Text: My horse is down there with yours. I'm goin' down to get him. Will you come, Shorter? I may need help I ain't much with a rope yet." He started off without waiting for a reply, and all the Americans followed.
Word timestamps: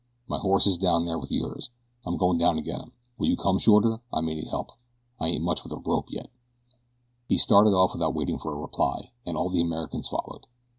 My 0.27 0.39
horse 0.39 0.65
is 0.65 0.79
down 0.79 1.05
there 1.05 1.19
with 1.19 1.31
yours. 1.31 1.69
I'm 2.07 2.17
goin' 2.17 2.39
down 2.39 2.55
to 2.55 2.63
get 2.63 2.81
him. 2.81 2.91
Will 3.19 3.27
you 3.27 3.37
come, 3.37 3.59
Shorter? 3.59 4.01
I 4.11 4.21
may 4.21 4.33
need 4.33 4.47
help 4.47 4.71
I 5.19 5.27
ain't 5.27 5.43
much 5.43 5.63
with 5.63 5.71
a 5.73 5.77
rope 5.77 6.09
yet." 6.11 6.31
He 7.27 7.37
started 7.37 7.75
off 7.75 7.93
without 7.93 8.15
waiting 8.15 8.39
for 8.39 8.51
a 8.51 8.59
reply, 8.59 9.11
and 9.27 9.37
all 9.37 9.49
the 9.49 9.61
Americans 9.61 10.07
followed. 10.07 10.47